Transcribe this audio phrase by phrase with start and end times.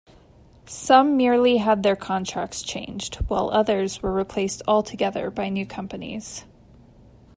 [0.65, 6.43] Some merely had their contracts changed, while others were replaced altogether by new companies.